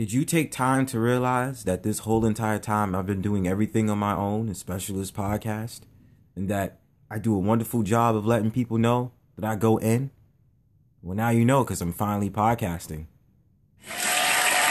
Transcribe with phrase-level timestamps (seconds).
[0.00, 3.90] Did you take time to realize that this whole entire time I've been doing everything
[3.90, 5.80] on my own, especially this podcast,
[6.34, 6.78] and that
[7.10, 10.10] I do a wonderful job of letting people know that I go in?
[11.02, 13.08] Well, now you know because I'm finally podcasting.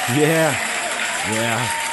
[0.09, 0.57] Yeah,
[1.31, 1.88] yeah.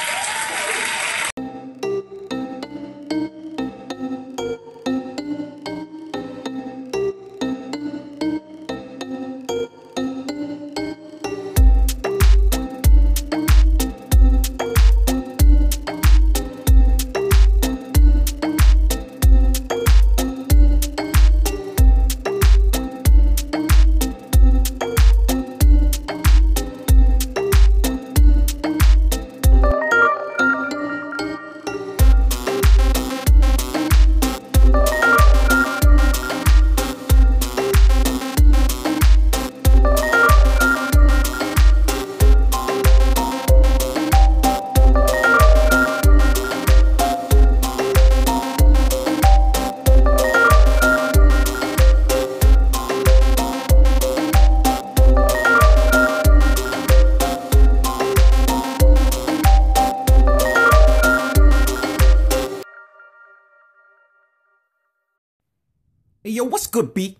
[66.23, 67.15] Hey, yo, what's good, B?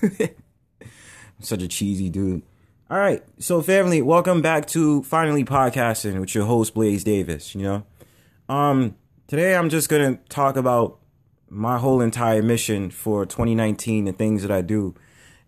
[0.00, 0.30] I'm
[1.40, 2.42] such a cheesy dude.
[2.88, 7.52] All right, so family, welcome back to finally podcasting with your host Blaze Davis.
[7.52, 7.86] You know,
[8.48, 8.94] um,
[9.26, 11.00] today I'm just gonna talk about
[11.48, 14.94] my whole entire mission for 2019 and things that I do.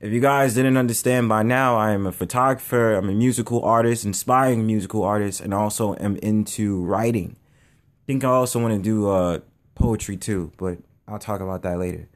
[0.00, 4.04] If you guys didn't understand by now, I am a photographer, I'm a musical artist,
[4.04, 7.36] inspiring musical artist, and also am into writing.
[7.38, 9.38] I think I also want to do uh,
[9.76, 12.08] poetry too, but I'll talk about that later.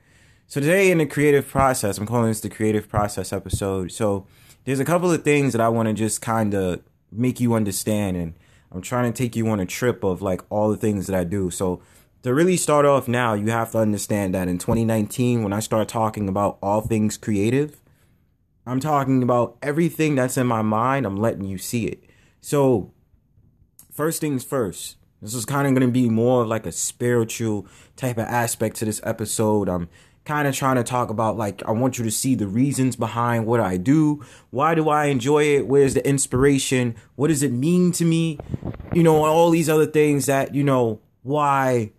[0.51, 3.93] So today in the creative process, I'm calling this the creative process episode.
[3.93, 4.27] So
[4.65, 6.81] there's a couple of things that I want to just kind of
[7.13, 8.33] make you understand and
[8.73, 11.25] I'm trying to take you on a trip of like all the things that I
[11.25, 11.51] do.
[11.51, 11.83] So
[12.23, 15.87] to really start off now, you have to understand that in 2019 when I start
[15.87, 17.83] talking about all things creative,
[18.65, 22.05] I'm talking about everything that's in my mind, I'm letting you see it.
[22.41, 22.95] So
[23.93, 27.67] first things first, this is kind of going to be more of like a spiritual
[27.97, 29.69] type of aspect to this episode.
[29.69, 29.89] I'm
[30.29, 33.47] kind of trying to talk about like I want you to see the reasons behind
[33.47, 34.23] what I do.
[34.51, 35.67] Why do I enjoy it?
[35.67, 36.97] Where's the inspiration?
[37.17, 38.39] What does it mean to me?
[38.93, 41.93] You know, all these other things that, you know, why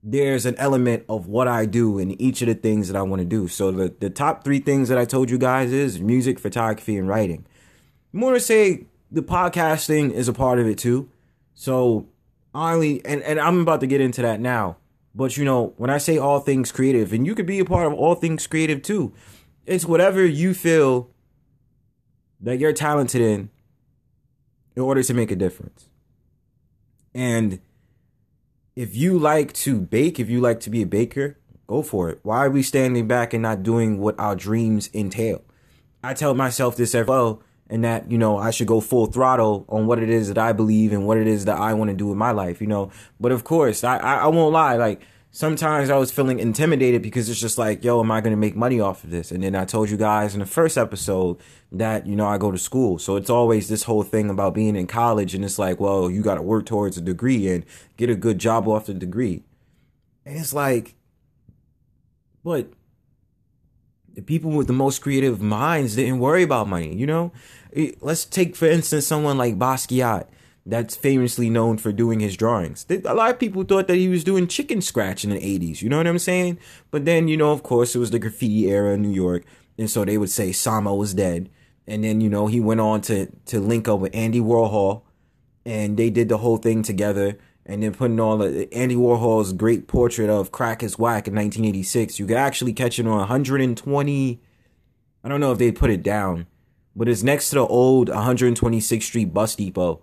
[0.00, 3.18] there's an element of what I do in each of the things that I want
[3.18, 3.48] to do.
[3.48, 7.08] So the, the top three things that I told you guys is music, photography, and
[7.08, 7.44] writing.
[8.14, 11.10] Going to say the podcasting is a part of it too.
[11.54, 12.06] So
[12.54, 14.76] only and, and I'm about to get into that now.
[15.14, 17.86] But you know, when I say all things creative, and you could be a part
[17.86, 19.12] of all things creative too,
[19.66, 21.10] it's whatever you feel
[22.40, 23.50] that you're talented in
[24.74, 25.88] in order to make a difference.
[27.14, 27.60] And
[28.74, 32.20] if you like to bake, if you like to be a baker, go for it.
[32.22, 35.44] Why are we standing back and not doing what our dreams entail?
[36.02, 39.64] I tell myself this as well and that you know I should go full throttle
[39.68, 41.96] on what it is that I believe and what it is that I want to
[41.96, 42.92] do with my life, you know.
[43.18, 45.00] But of course, I, I I won't lie, like
[45.32, 48.54] sometimes I was feeling intimidated because it's just like, yo, am I going to make
[48.54, 49.32] money off of this?
[49.32, 51.38] And then I told you guys in the first episode
[51.72, 52.98] that, you know, I go to school.
[52.98, 55.34] So it's always this whole thing about being in college.
[55.34, 57.64] And it's like, well, you got to work towards a degree and
[57.96, 59.42] get a good job off the degree.
[60.26, 60.94] And it's like,
[62.44, 62.70] but
[64.14, 67.32] the people with the most creative minds didn't worry about money, you know?
[68.00, 70.26] Let's take, for instance, someone like Basquiat
[70.64, 72.86] that's famously known for doing his drawings.
[72.88, 75.88] A lot of people thought that he was doing chicken scratch in the 80s, you
[75.88, 76.58] know what I'm saying?
[76.90, 79.44] But then, you know, of course, it was the graffiti era in New York,
[79.76, 81.50] and so they would say Samo was dead.
[81.86, 85.02] And then, you know, he went on to, to link up with Andy Warhol,
[85.64, 87.38] and they did the whole thing together.
[87.66, 92.18] And then putting on the, Andy Warhol's great portrait of Crack is Whack in 1986.
[92.18, 94.40] You could actually catch it on 120.
[95.24, 96.46] I don't know if they put it down,
[96.94, 100.02] but it's next to the old 126th Street bus depot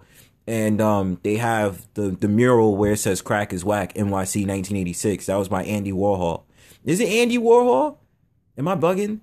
[0.49, 5.27] and um, they have the the mural where it says "Crack is Whack" NYC 1986.
[5.27, 6.41] That was by Andy Warhol.
[6.83, 7.97] Is it Andy Warhol?
[8.57, 9.19] Am I bugging?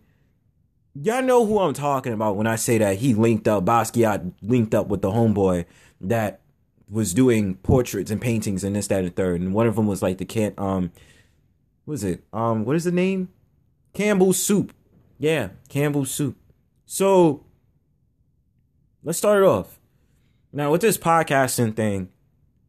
[0.95, 4.73] Y'all know who I'm talking about when I say that he linked up Basquiat linked
[4.73, 5.65] up with the homeboy
[6.01, 6.43] that
[6.89, 9.41] was doing portraits and paintings and this, that, and third.
[9.41, 10.93] And one of them was like the can um,
[11.87, 12.23] what is it?
[12.33, 13.31] Um, what is the name?
[13.95, 14.73] Campbell's Soup.
[15.19, 16.37] Yeah, Campbell's Soup.
[16.85, 17.46] So
[19.06, 19.79] let's start it off.
[20.53, 22.11] Now with this podcasting thing,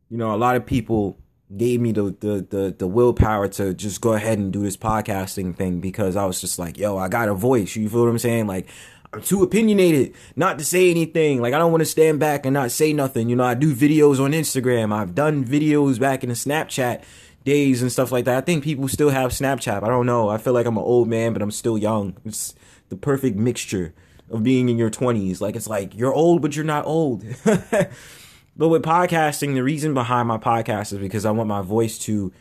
[0.10, 1.18] you know, a lot of people
[1.56, 5.56] gave me the, the the the willpower to just go ahead and do this podcasting
[5.56, 7.76] thing because I was just like, yo, I got a voice.
[7.76, 8.46] You feel what I'm saying?
[8.48, 8.70] Like
[9.12, 11.42] I'm too opinionated not to say anything.
[11.42, 13.30] Like I don't want to stand back and not say nothing.
[13.30, 14.94] You know, I do videos on Instagram.
[14.94, 17.04] I've done videos back in the Snapchat
[17.46, 18.38] days and stuff like that.
[18.38, 19.82] I think people still have Snapchat.
[19.82, 20.30] I don't know.
[20.30, 22.16] I feel like I'm an old man, but I'm still young.
[22.26, 22.54] It's
[22.90, 23.96] the perfect mixture
[24.30, 25.42] of being in your 20s.
[25.42, 27.24] Like it's like you're old, but you're not old.
[27.44, 32.32] but with podcasting, the reason behind my podcast is because I want my voice to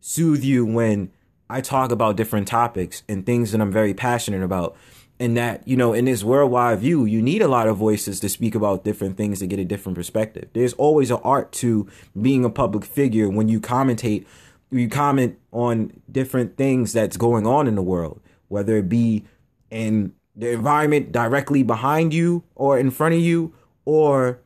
[0.00, 1.10] soothe you when
[1.48, 4.76] I talk about different topics and things that I'm very passionate about.
[5.20, 8.28] And that, you know, in this worldwide view, you need a lot of voices to
[8.28, 10.48] speak about different things to get a different perspective.
[10.52, 11.86] There's always an art to
[12.20, 14.26] being a public figure when you commentate,
[14.70, 19.24] you comment on different things that's going on in the world, whether it be
[19.70, 23.52] in the environment directly behind you or in front of you,
[23.84, 24.40] or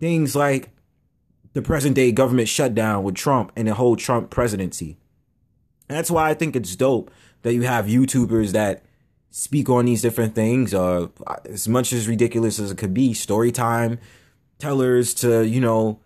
[0.00, 0.70] things like
[1.52, 4.96] the present day government shutdown with Trump and the whole Trump presidency.
[5.88, 7.10] that's why I think it's dope
[7.42, 8.82] that you have YouTubers that
[9.30, 11.08] speak on these different things, uh,
[11.44, 13.98] as much as ridiculous as it could be, story time
[14.58, 16.00] tellers to, you know,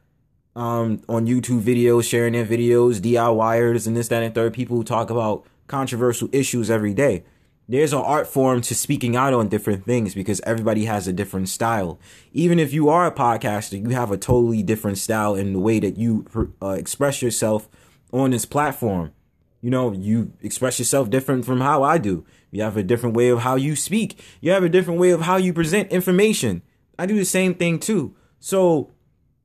[0.57, 4.83] um, on YouTube videos, sharing their videos, DIYers and this, that, and third, people who
[4.83, 7.23] talk about controversial issues every day
[7.69, 11.51] there's an art form to speaking out on different things because everybody has a different
[11.51, 12.01] style.
[12.33, 15.79] Even if you are a podcaster, you have a totally different style in the way
[15.79, 16.25] that you
[16.63, 17.69] uh, express yourself
[18.11, 19.13] on this platform.
[19.61, 22.25] You know, you express yourself different from how I do.
[22.51, 24.19] You have a different way of how you speak.
[24.41, 26.63] You have a different way of how you present information.
[26.99, 28.17] I do the same thing too.
[28.41, 28.93] So,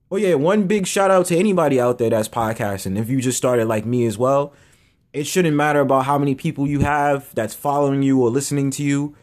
[0.10, 2.98] oh yeah, one big shout out to anybody out there that's podcasting.
[2.98, 4.54] If you just started like me as well,
[5.14, 8.84] it shouldn't matter about how many people you have that's following you or listening to
[8.84, 9.16] you.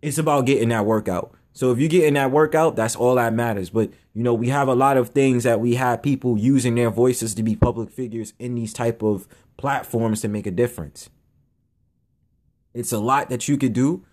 [0.00, 1.34] It's about getting that workout.
[1.52, 3.70] So if you get in that workout, that's all that matters.
[3.70, 6.90] But you know, we have a lot of things that we have people using their
[6.90, 9.26] voices to be public figures in these type of
[9.56, 11.10] platforms to make a difference.
[12.72, 14.04] It's a lot that you could do.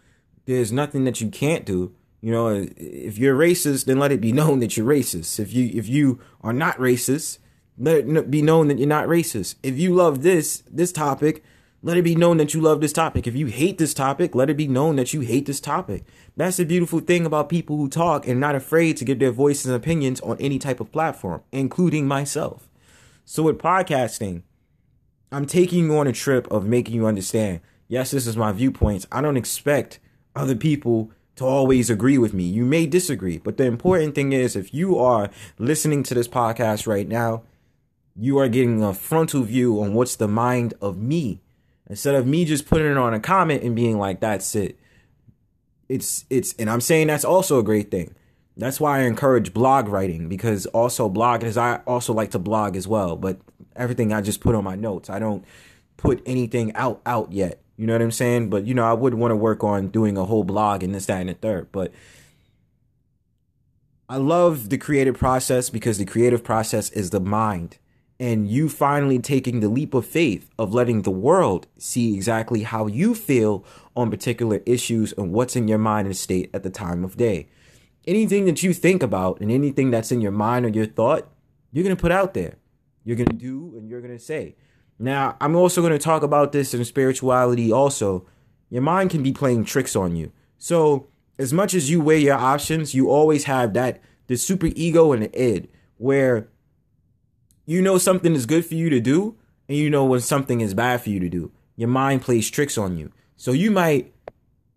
[0.45, 1.95] There's nothing that you can't do.
[2.21, 5.39] You know, if you're racist, then let it be known that you're racist.
[5.39, 7.39] If you if you are not racist,
[7.77, 9.55] let it be known that you're not racist.
[9.63, 11.43] If you love this this topic,
[11.83, 13.25] let it be known that you love this topic.
[13.25, 16.03] If you hate this topic, let it be known that you hate this topic.
[16.37, 19.65] That's the beautiful thing about people who talk and not afraid to give their voices
[19.65, 22.69] and opinions on any type of platform, including myself.
[23.25, 24.43] So with podcasting,
[25.31, 27.61] I'm taking you on a trip of making you understand.
[27.87, 29.07] Yes, this is my viewpoints.
[29.11, 29.99] I don't expect
[30.35, 32.43] other people to always agree with me.
[32.43, 36.85] You may disagree, but the important thing is if you are listening to this podcast
[36.85, 37.43] right now
[38.15, 41.41] you are getting a frontal view on what's the mind of me.
[41.87, 44.79] Instead of me just putting it on a comment and being like that's it.
[45.89, 48.15] It's it's and i'm saying that's also a great thing.
[48.57, 52.75] That's why i encourage blog writing because also blog is i also like to blog
[52.75, 53.39] as well but
[53.75, 55.09] everything i just put on my notes.
[55.09, 55.43] I don't
[55.97, 57.61] put anything out out yet.
[57.77, 58.49] You know what i'm saying?
[58.49, 61.07] But you know i would want to work on doing a whole blog and this
[61.07, 61.91] that and the third but
[64.07, 67.77] i love the creative process because the creative process is the mind
[68.21, 72.85] and you finally taking the leap of faith of letting the world see exactly how
[72.85, 73.65] you feel
[73.95, 77.49] on particular issues and what's in your mind and state at the time of day.
[78.05, 81.29] Anything that you think about and anything that's in your mind or your thought,
[81.71, 82.57] you're going to put out there.
[83.03, 84.55] You're going to do and you're going to say.
[84.99, 88.27] Now, I'm also going to talk about this in spirituality also.
[88.69, 90.31] Your mind can be playing tricks on you.
[90.59, 91.07] So,
[91.39, 95.23] as much as you weigh your options, you always have that the super ego and
[95.23, 96.50] the id where
[97.65, 99.35] you know something is good for you to do,
[99.67, 101.51] and you know when something is bad for you to do.
[101.75, 103.11] Your mind plays tricks on you.
[103.37, 104.13] So you might,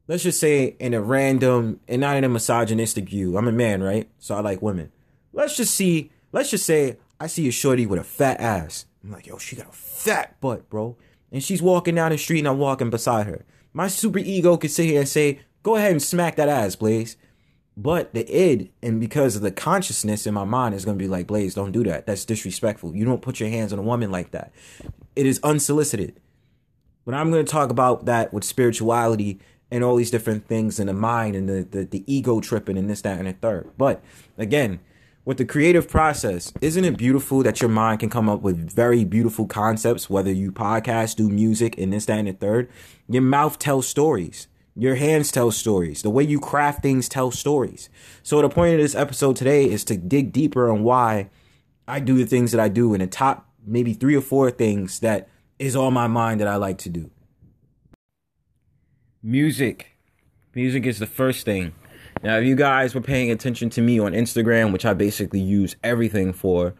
[0.09, 3.37] let's just say, in a random and not in a misogynistic view.
[3.37, 4.09] I'm a man, right?
[4.19, 4.93] So I like women.
[5.33, 8.87] Let's just see, let's just say I see a shorty with a fat ass.
[9.03, 10.97] I'm like, yo, she got a fat butt, bro.
[11.31, 13.45] And she's walking down the street and I'm walking beside her.
[13.73, 17.17] My super ego could sit here and say, go ahead and smack that ass, Blaze.
[17.77, 21.09] But the id, and because of the consciousness in my mind, is going to be
[21.09, 22.07] like, Blaze, don't do that.
[22.07, 22.95] That's disrespectful.
[22.95, 24.53] You don't put your hands on a woman like that.
[25.17, 26.21] It is unsolicited.
[27.05, 29.41] But I'm going to talk about that with spirituality
[29.71, 32.89] and all these different things in the mind and the, the, the ego tripping and
[32.89, 33.71] this, that, and the third.
[33.77, 34.03] But
[34.39, 34.79] again,
[35.25, 39.05] with the creative process, isn't it beautiful that your mind can come up with very
[39.05, 42.71] beautiful concepts, whether you podcast, do music, and this, that, and the third?
[43.09, 44.47] Your mouth tells stories.
[44.77, 46.03] Your hands tell stories.
[46.03, 47.89] The way you craft things tell stories.
[48.23, 51.31] So the point of this episode today is to dig deeper on why
[51.87, 55.01] I do the things that I do and the top maybe three or four things
[55.01, 55.29] that
[55.59, 57.11] is on my mind that I like to do.
[59.23, 59.97] Music.
[60.55, 61.73] Music is the first thing.
[62.23, 65.77] Now, if you guys were paying attention to me on Instagram, which I basically use
[65.83, 66.75] everything for,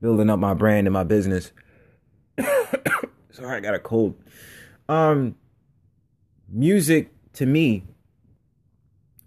[0.00, 1.52] building up my brand and my business.
[3.30, 4.14] Sorry, I got a cold.
[4.88, 5.36] Um,
[6.48, 7.84] music to me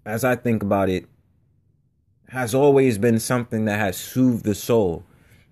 [0.06, 1.06] as I think about it,
[2.30, 5.03] has always been something that has soothed the soul.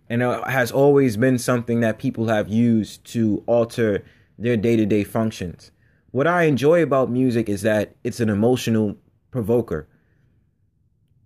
[0.10, 4.04] And it has always been something that people have used to alter
[4.38, 5.72] their day to day functions.
[6.12, 8.96] What I enjoy about music is that it's an emotional
[9.30, 9.88] provoker.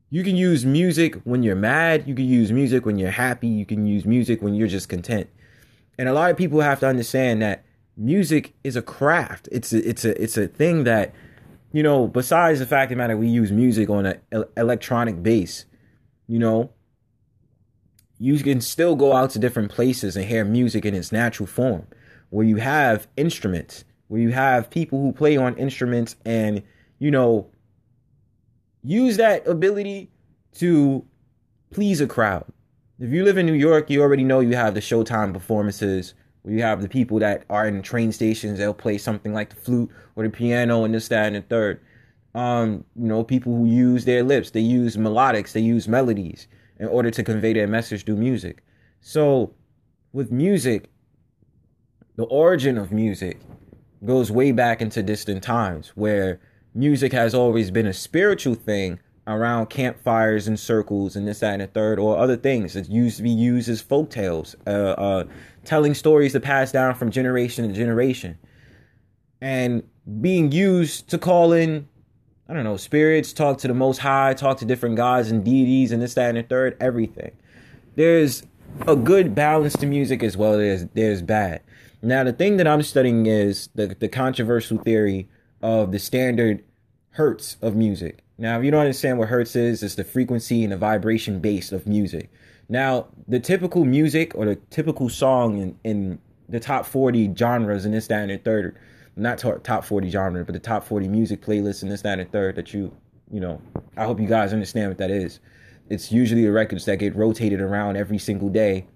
[0.09, 3.65] You can use music when you're mad, you can use music when you're happy, you
[3.65, 5.29] can use music when you're just content.
[5.97, 7.63] And a lot of people have to understand that
[7.95, 9.49] music is a craft.
[9.51, 11.13] It's a, it's a it's a thing that
[11.71, 15.65] you know, besides the fact the matter we use music on an electronic base,
[16.27, 16.71] you know,
[18.19, 21.87] you can still go out to different places and hear music in its natural form
[22.29, 26.63] where you have instruments, where you have people who play on instruments and,
[26.99, 27.49] you know,
[28.83, 30.11] use that ability
[30.53, 31.05] to
[31.71, 32.45] please a crowd.
[32.99, 36.53] If you live in New York, you already know you have the Showtime performances where
[36.53, 39.89] you have the people that are in train stations, they'll play something like the flute
[40.15, 41.81] or the piano and this, that, and the third.
[42.35, 46.47] Um, you know, people who use their lips, they use melodics, they use melodies
[46.79, 48.63] in order to convey their message through music.
[49.01, 49.53] So,
[50.11, 50.89] with music,
[52.15, 53.39] the origin of music
[54.05, 56.39] goes way back into distant times where
[56.75, 61.61] music has always been a spiritual thing around campfires and circles and this, that, and
[61.61, 62.75] the third, or other things.
[62.75, 65.23] It used to be used as folk tales, uh, uh,
[65.65, 68.37] telling stories to pass down from generation to generation,
[69.41, 69.83] and
[70.21, 71.87] being used to call in,
[72.47, 75.91] I don't know, spirits, talk to the Most High, talk to different gods and deities,
[75.91, 77.31] and this, that, and the third, everything.
[77.95, 78.43] There's
[78.87, 81.61] a good balance to music as well as there's bad.
[82.01, 85.29] Now, the thing that I'm studying is the, the controversial theory
[85.61, 86.63] of the standard
[87.11, 88.23] hertz of music.
[88.37, 91.71] Now, if you don't understand what hertz is, it's the frequency and the vibration base
[91.71, 92.29] of music.
[92.69, 97.91] Now, the typical music or the typical song in, in the top 40 genres in
[97.91, 98.77] this, that, and the third,
[99.15, 102.31] not top 40 genre, but the top 40 music playlists in this, that, and the
[102.31, 102.95] third that you,
[103.31, 103.61] you know,
[103.97, 105.39] I hope you guys understand what that is.
[105.89, 108.87] It's usually the records that get rotated around every single day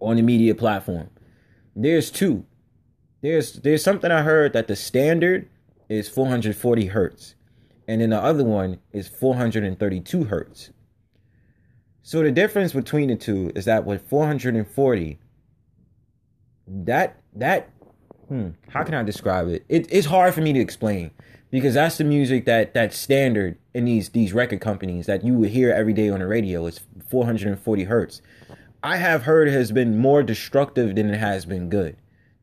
[0.00, 1.10] on the media platform.
[1.74, 2.44] There's two.
[3.20, 5.48] There's there's something I heard that the standard
[5.88, 7.34] is 440 hertz
[7.88, 10.70] and then the other one is 432 hertz.
[12.08, 15.18] So the difference between the two is that with 440,
[16.66, 17.70] that that
[18.28, 19.66] hmm, how can I describe it?
[19.68, 19.86] it?
[19.90, 21.10] It's hard for me to explain
[21.50, 25.50] because that's the music that that's standard in these these record companies that you would
[25.50, 26.64] hear every day on the radio.
[26.64, 28.22] It's 440 hertz.
[28.82, 31.98] I have heard has been more destructive than it has been good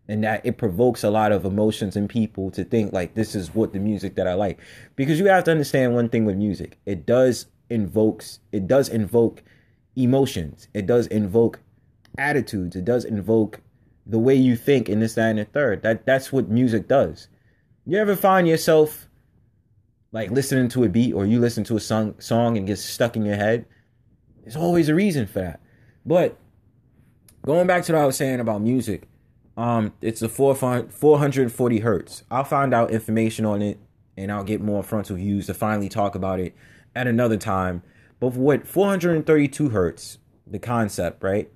[0.07, 3.55] and that it provokes a lot of emotions in people to think like this is
[3.55, 4.59] what the music that I like
[4.95, 9.41] because you have to understand one thing with music it does invokes it does invoke
[9.95, 10.67] emotions.
[10.73, 11.59] It does invoke
[12.17, 12.75] attitudes.
[12.75, 13.61] It does invoke
[14.05, 15.81] the way you think in this that and the third.
[15.81, 17.27] That that's what music does.
[17.85, 19.07] You ever find yourself
[20.11, 23.15] like listening to a beat or you listen to a song song and gets stuck
[23.15, 23.65] in your head?
[24.43, 25.59] There's always a reason for that.
[26.05, 26.37] But
[27.45, 29.07] going back to what I was saying about music
[29.57, 32.23] um, it's a 440 hertz.
[32.29, 33.79] I'll find out information on it
[34.17, 36.53] and I'll get more frontal views to finally talk about it
[36.95, 37.81] at another time.
[38.19, 40.17] But what 432 hertz,
[40.47, 41.51] the concept, right?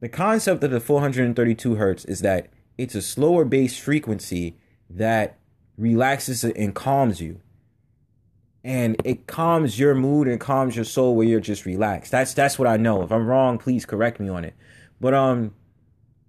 [0.00, 4.58] The concept of the 432 hertz is that it's a slower bass frequency
[4.90, 5.38] that
[5.76, 7.40] relaxes and calms you.
[8.62, 12.10] And it calms your mood and calms your soul where you're just relaxed.
[12.10, 13.02] That's that's what I know.
[13.02, 14.54] If I'm wrong, please correct me on it.
[15.00, 15.54] But um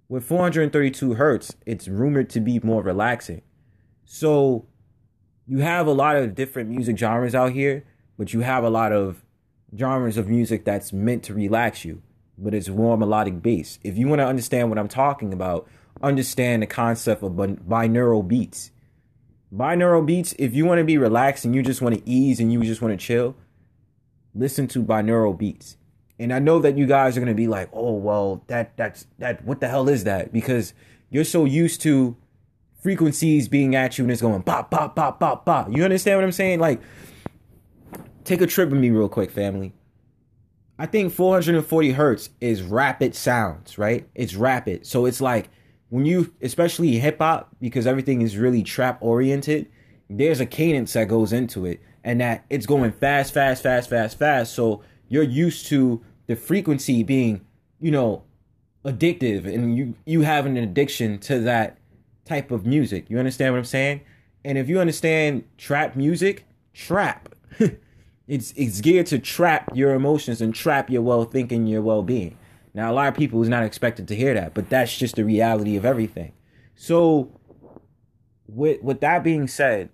[0.08, 3.42] with 432 hertz, it's rumored to be more relaxing.
[4.04, 4.66] So
[5.46, 7.84] you have a lot of different music genres out here,
[8.16, 9.22] but you have a lot of
[9.76, 12.02] genres of music that's meant to relax you,
[12.36, 13.78] but it's more melodic bass.
[13.82, 15.68] If you want to understand what I'm talking about,
[16.02, 18.70] understand the concept of binaural beats.
[19.54, 22.52] Binaural beats, if you want to be relaxed and you just want to ease and
[22.52, 23.34] you just want to chill,
[24.34, 25.76] listen to binaural beats.
[26.18, 29.44] And I know that you guys are gonna be like, oh well, that that's that
[29.44, 30.32] what the hell is that?
[30.32, 30.74] Because
[31.10, 32.16] you're so used to
[32.82, 35.68] frequencies being at you and it's going pop, pop, pop, pop, pop.
[35.74, 36.60] You understand what I'm saying?
[36.60, 36.80] Like,
[38.28, 39.72] take a trip with me real quick, family.
[40.78, 44.08] I think 440 hertz is rapid sounds, right?
[44.14, 44.86] It's rapid.
[44.86, 45.48] So it's like
[45.88, 49.68] when you, especially hip hop, because everything is really trap oriented,
[50.08, 54.18] there's a cadence that goes into it and that it's going fast, fast, fast, fast,
[54.18, 54.54] fast.
[54.54, 57.44] So you're used to the frequency being,
[57.80, 58.22] you know,
[58.84, 61.78] addictive and you you have an addiction to that
[62.24, 63.06] type of music.
[63.08, 64.02] You understand what I'm saying?
[64.44, 67.34] And if you understand trap music, trap.
[68.28, 72.36] it's it's geared to trap your emotions and trap your well thinking, your well being.
[72.74, 75.24] Now a lot of people is not expected to hear that, but that's just the
[75.24, 76.32] reality of everything.
[76.76, 77.32] So
[78.46, 79.88] with with that being said,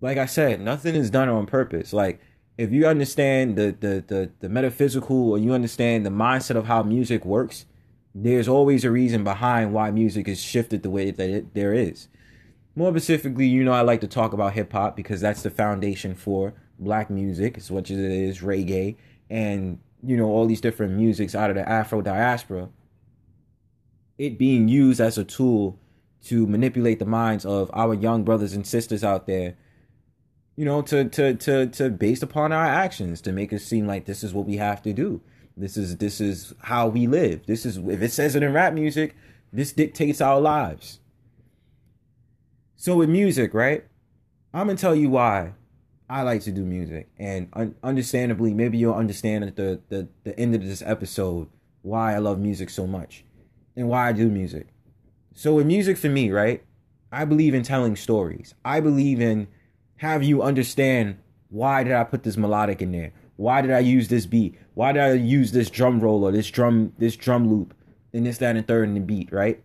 [0.00, 1.92] like I said, nothing is done on purpose.
[1.92, 2.20] Like
[2.56, 6.84] if you understand the the the, the metaphysical or you understand the mindset of how
[6.84, 7.66] music works,
[8.14, 12.06] there's always a reason behind why music is shifted the way that it, there is.
[12.76, 16.14] More specifically, you know, I like to talk about hip hop because that's the foundation
[16.14, 18.96] for black music, as much as it is reggae
[19.28, 22.68] and you know all these different musics out of the Afro diaspora.
[24.18, 25.78] It being used as a tool
[26.24, 29.56] to manipulate the minds of our young brothers and sisters out there
[30.56, 34.06] you know, to to to to based upon our actions to make us seem like
[34.06, 35.20] this is what we have to do.
[35.56, 37.46] This is this is how we live.
[37.46, 39.14] This is if it says it in rap music,
[39.52, 40.98] this dictates our lives.
[42.76, 43.84] So with music, right?
[44.52, 45.54] I'm gonna tell you why
[46.10, 50.38] I like to do music, and un- understandably, maybe you'll understand at the, the the
[50.38, 51.48] end of this episode
[51.80, 53.24] why I love music so much
[53.76, 54.68] and why I do music.
[55.34, 56.62] So with music for me, right?
[57.10, 58.54] I believe in telling stories.
[58.64, 59.48] I believe in
[59.96, 61.16] have you understand
[61.48, 63.12] why did I put this melodic in there?
[63.36, 64.58] Why did I use this beat?
[64.74, 67.72] Why did I use this drum roll or this drum this drum loop
[68.12, 69.62] and this that and third in the beat, right?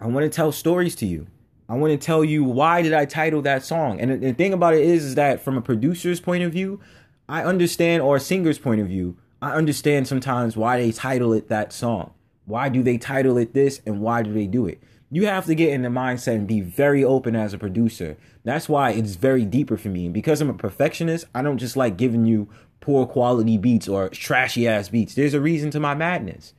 [0.00, 1.26] I want to tell stories to you.
[1.68, 4.00] I want to tell you why did I title that song.
[4.00, 6.80] And the thing about it is, is that from a producer's point of view,
[7.28, 11.48] I understand, or a singer's point of view, I understand sometimes why they title it
[11.48, 12.12] that song.
[12.44, 14.82] Why do they title it this and why do they do it?
[15.10, 18.16] You have to get in the mindset and be very open as a producer.
[18.42, 20.06] That's why it's very deeper for me.
[20.06, 22.48] And because I'm a perfectionist, I don't just like giving you
[22.80, 25.14] poor quality beats or trashy ass beats.
[25.14, 26.52] There's a reason to my madness.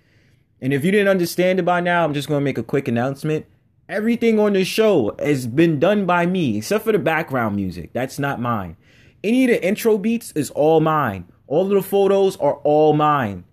[0.62, 2.88] And if you didn't understand it by now, I'm just going to make a quick
[2.88, 3.46] announcement.
[3.88, 7.92] Everything on the show has been done by me, except for the background music.
[7.94, 8.78] That's not mine.
[9.24, 11.26] Any of the intro beats is all mine.
[11.48, 13.44] All of the photos are all mine.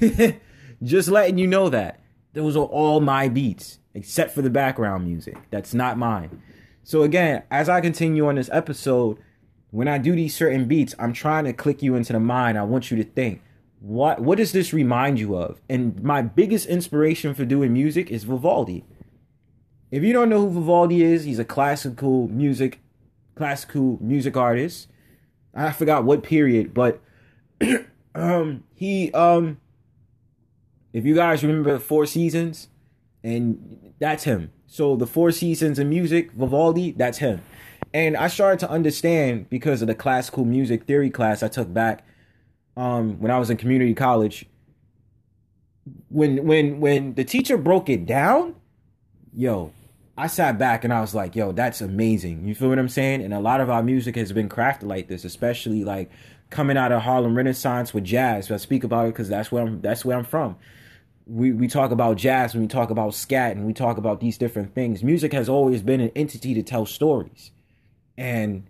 [0.82, 2.00] just letting you know that.
[2.32, 5.36] Those are all my beats except for the background music.
[5.50, 6.42] That's not mine.
[6.84, 9.18] So again, as I continue on this episode,
[9.70, 12.58] when I do these certain beats, I'm trying to click you into the mind.
[12.58, 13.42] I want you to think,
[13.80, 15.60] what what does this remind you of?
[15.68, 18.84] And my biggest inspiration for doing music is Vivaldi.
[19.90, 22.80] If you don't know who Vivaldi is, he's a classical music
[23.34, 24.88] classical music artist.
[25.54, 27.00] I forgot what period, but
[28.14, 29.58] um he um
[30.92, 32.68] if you guys remember the Four Seasons,
[33.22, 34.50] and that's him.
[34.66, 37.42] So the Four Seasons of music, Vivaldi, that's him.
[37.92, 42.02] And I started to understand because of the classical music theory class I took back
[42.76, 44.46] um, when I was in community college.
[46.08, 48.54] When when when the teacher broke it down,
[49.36, 49.72] yo,
[50.16, 52.48] I sat back and I was like, yo, that's amazing.
[52.48, 53.22] You feel what I'm saying?
[53.22, 56.10] And a lot of our music has been crafted like this, especially like
[56.50, 58.50] coming out of Harlem Renaissance with jazz.
[58.50, 60.56] I speak about it because that's where I'm that's where I'm from
[61.26, 64.38] we, we talk about jazz and we talk about scat and we talk about these
[64.38, 65.02] different things.
[65.02, 67.50] Music has always been an entity to tell stories.
[68.16, 68.66] And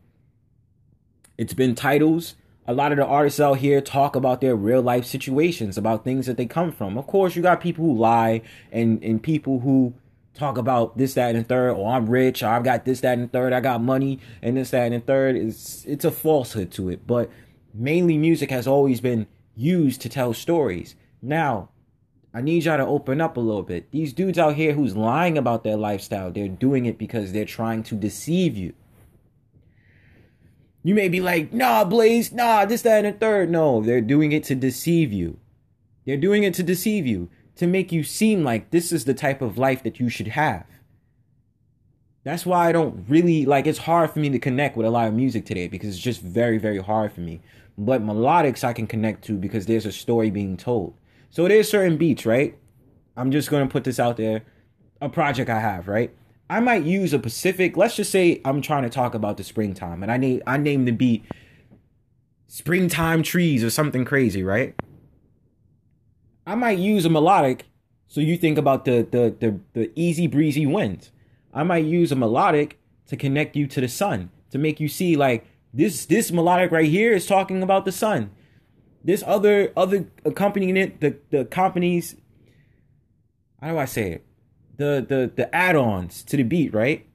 [1.36, 2.34] it's been titles.
[2.66, 6.26] A lot of the artists out here talk about their real life situations, about things
[6.26, 6.96] that they come from.
[6.96, 8.40] Of course, you got people who lie
[8.72, 9.94] and, and people who
[10.36, 13.32] talk about this, that, and third, or I'm rich, or I've got this, that, and
[13.32, 15.36] third, I got money, and this, that, and third.
[15.36, 17.06] It's it's a falsehood to it.
[17.06, 17.30] But
[17.74, 20.94] mainly music has always been used to tell stories.
[21.22, 21.70] Now,
[22.32, 23.90] I need y'all to open up a little bit.
[23.90, 27.82] These dudes out here who's lying about their lifestyle, they're doing it because they're trying
[27.84, 28.74] to deceive you.
[30.82, 33.50] You may be like, nah, Blaze, nah, this, that, and the third.
[33.50, 35.38] No, they're doing it to deceive you.
[36.04, 39.42] They're doing it to deceive you, to make you seem like this is the type
[39.42, 40.66] of life that you should have.
[42.24, 45.08] That's why I don't really like it's hard for me to connect with a lot
[45.08, 47.40] of music today because it's just very, very hard for me.
[47.78, 50.94] But melodics I can connect to because there's a story being told.
[51.30, 52.56] So there's certain beats, right?
[53.16, 54.42] I'm just gonna put this out there.
[55.00, 56.10] A project I have, right?
[56.48, 57.76] I might use a Pacific.
[57.76, 60.84] Let's just say I'm trying to talk about the springtime, and I name I name
[60.84, 61.24] the beat
[62.48, 64.74] "Springtime Trees" or something crazy, right?
[66.46, 67.66] I might use a melodic,
[68.06, 71.10] so you think about the the the, the easy breezy wind.
[71.52, 72.78] I might use a melodic
[73.08, 76.88] to connect you to the sun, to make you see like this this melodic right
[76.88, 78.30] here is talking about the sun
[79.06, 82.16] this other other accompanying it, the the companies.
[83.62, 84.26] How do I say it?
[84.76, 87.06] The the the add-ons to the beat, right?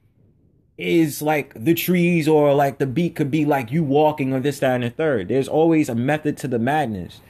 [0.78, 4.58] Is like the trees or like the beat could be like you walking or this,
[4.60, 5.28] that, and the third.
[5.28, 7.20] There's always a method to the madness.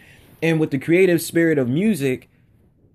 [0.42, 2.28] And with the creative spirit of music,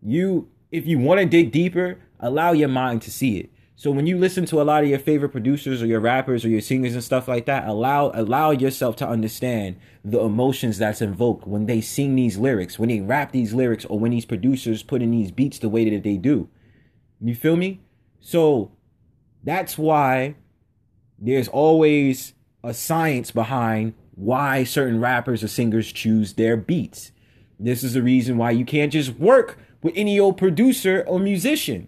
[0.01, 3.49] you if you want to dig deeper, allow your mind to see it.
[3.79, 6.49] So when you listen to a lot of your favorite producers or your rappers or
[6.49, 11.47] your singers and stuff like that, allow allow yourself to understand the emotions that's invoked
[11.47, 15.01] when they sing these lyrics, when they rap these lyrics, or when these producers put
[15.01, 16.49] in these beats the way that they do.
[17.21, 17.81] You feel me?
[18.19, 18.71] So
[19.43, 20.36] that's why
[21.19, 22.33] there's always
[22.63, 27.12] a science behind why certain rappers or singers choose their beats.
[27.59, 31.87] This is the reason why you can't just work with any old producer or musician.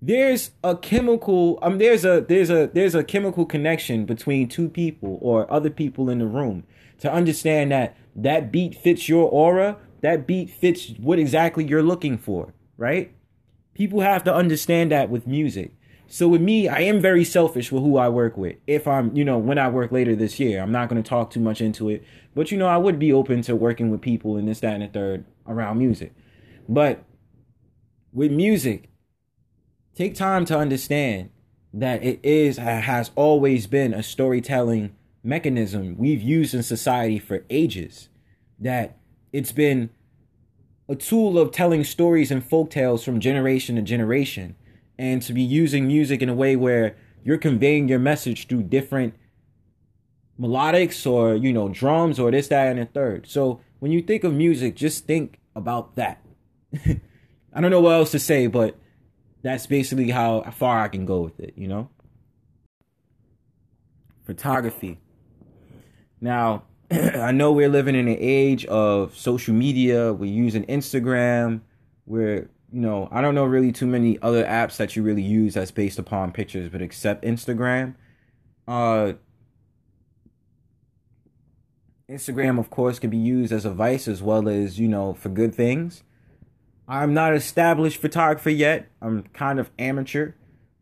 [0.00, 5.18] There's a chemical um there's a there's a there's a chemical connection between two people
[5.20, 6.64] or other people in the room
[6.98, 12.16] to understand that that beat fits your aura, that beat fits what exactly you're looking
[12.16, 13.12] for, right?
[13.74, 15.72] People have to understand that with music.
[16.10, 18.56] So with me, I am very selfish with who I work with.
[18.66, 21.30] If I'm, you know, when I work later this year, I'm not going to talk
[21.30, 22.02] too much into it.
[22.34, 24.82] But, you know, I would be open to working with people in this, that, and
[24.82, 26.14] the third around music.
[26.66, 27.04] But
[28.10, 28.88] with music,
[29.94, 31.28] take time to understand
[31.74, 38.08] that it is, has always been a storytelling mechanism we've used in society for ages.
[38.58, 38.96] That
[39.30, 39.90] it's been
[40.88, 44.56] a tool of telling stories and folk tales from generation to generation
[44.98, 49.14] and to be using music in a way where you're conveying your message through different
[50.40, 53.26] melodics or you know drums or this that and the third.
[53.26, 56.24] So when you think of music just think about that.
[57.52, 58.76] I don't know what else to say but
[59.42, 61.90] that's basically how far i can go with it you know?
[64.24, 64.98] Photography.
[66.20, 70.12] Now i know we're living in an age of social media.
[70.12, 71.62] We're using instagram.
[72.06, 75.54] We're you know, I don't know really too many other apps that you really use
[75.54, 77.94] that's based upon pictures, but except Instagram.
[78.66, 79.14] Uh
[82.10, 85.28] Instagram, of course, can be used as a vice as well as, you know, for
[85.28, 86.02] good things.
[86.86, 88.88] I'm not established photographer yet.
[89.02, 90.32] I'm kind of amateur.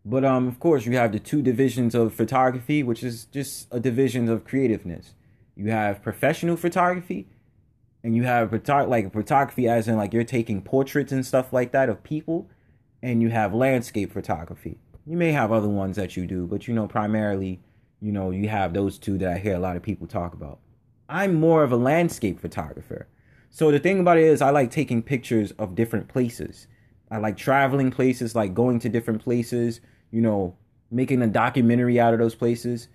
[0.05, 3.81] But um of course you have the two divisions of photography, which is just a
[3.81, 5.15] division of creativeness.
[5.57, 7.29] You have professional photography
[8.07, 11.73] and you have photog- like photography as in like you're taking portraits and stuff like
[11.73, 12.49] that of people
[13.03, 14.79] and you have landscape photography.
[15.05, 17.59] You may have other ones that you do but you know primarily
[18.01, 20.61] you know you have those two that i hear a lot of people talk about.
[21.09, 23.09] I'm more of a landscape photographer.
[23.51, 26.69] So the thing about it is i like taking pictures of different places.
[27.11, 29.81] I like traveling places like going to different places
[30.13, 30.57] you know
[30.93, 32.87] making a documentary out of those places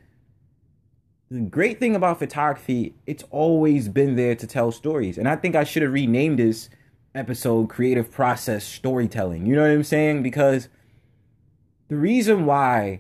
[1.32, 5.18] the great thing about photography, it's always been there to tell stories.
[5.18, 6.70] And I think I should have renamed this
[7.16, 9.46] episode Creative Process Storytelling.
[9.46, 10.24] You know what I'm saying?
[10.24, 10.68] Because
[11.88, 13.00] the reason why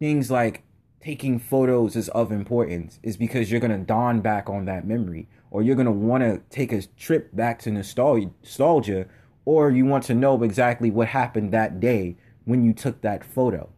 [0.00, 0.64] things like
[1.00, 5.28] taking photos is of importance is because you're going to dawn back on that memory
[5.52, 9.06] or you're going to want to take a trip back to nostalgia
[9.44, 12.16] or you want to know exactly what happened that day
[12.46, 13.68] when you took that photo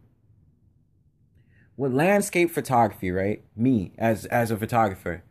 [1.79, 3.41] with landscape photography, right?
[3.55, 5.23] Me as as a photographer,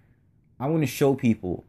[0.58, 1.66] I want to show people.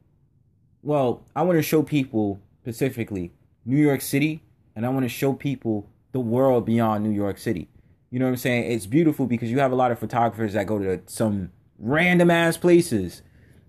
[0.82, 3.34] Well, I want to show people specifically
[3.65, 4.42] New York City,
[4.78, 7.68] and I want to show people the world beyond New York City.
[8.10, 8.72] You know what I'm saying?
[8.72, 12.56] It's beautiful because you have a lot of photographers that go to some random ass
[12.56, 13.22] places.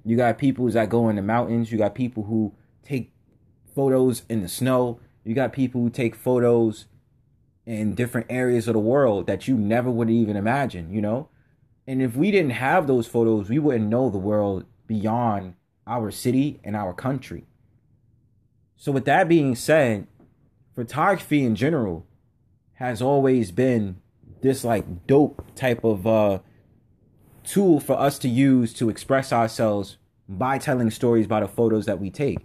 [0.05, 1.73] You got people that go in the mountains.
[1.73, 3.13] You got people who take
[3.75, 5.01] photos in the snow.
[5.25, 6.87] You got people who take photos
[7.67, 11.29] in different areas of the world that you never would even imagine, you know?
[11.87, 15.55] And if we didn't have those photos, we wouldn't know the world beyond
[15.87, 17.47] our city and our country.
[18.77, 20.07] So, with that being said,
[20.75, 22.07] photography in general
[22.75, 24.01] has always been
[24.41, 26.39] this like dope type of uh,
[27.45, 31.99] tool for us to use to express ourselves by telling stories by the photos that
[31.99, 32.39] we take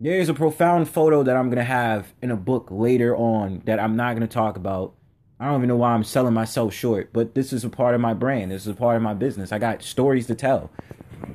[0.00, 3.78] there's a profound photo that I'm going to have in a book later on that
[3.78, 4.94] I'm not going to talk about.
[5.38, 8.00] I don't even know why I'm selling myself short, but this is a part of
[8.00, 8.50] my brand.
[8.50, 9.52] This is a part of my business.
[9.52, 10.70] I got stories to tell.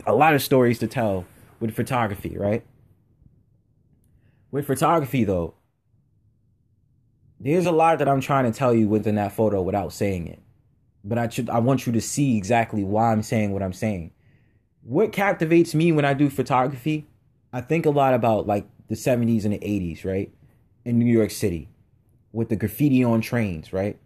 [0.08, 1.26] A lot of stories to tell
[1.60, 2.66] with photography, right?
[4.50, 5.54] With photography though,
[7.40, 10.42] there's a lot that I'm trying to tell you within that photo without saying it.
[11.04, 14.12] But I should I want you to see exactly why I'm saying what I'm saying.
[14.82, 17.08] What captivates me when I do photography
[17.56, 20.30] I think a lot about like the 70s and the 80s, right?
[20.84, 21.70] In New York City
[22.34, 23.98] with the graffiti on trains, right?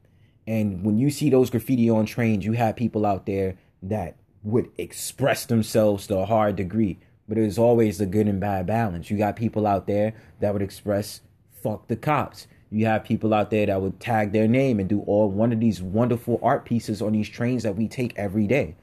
[0.45, 4.69] And when you see those graffiti on trains, you have people out there that would
[4.77, 6.99] express themselves to a hard degree.
[7.27, 9.09] But there's always the good and bad balance.
[9.09, 12.45] You got people out there that would express fuck the cops.
[12.69, 15.59] You have people out there that would tag their name and do all one of
[15.59, 18.75] these wonderful art pieces on these trains that we take every day.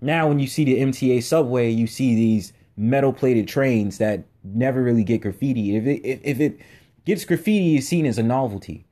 [0.00, 4.82] Now, when you see the MTA subway, you see these metal plated trains that never
[4.82, 5.76] really get graffiti.
[5.76, 6.60] If it if, it
[7.04, 8.86] gets graffiti, is seen as a novelty.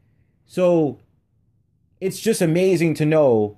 [0.44, 0.98] So
[2.00, 3.56] it's just amazing to know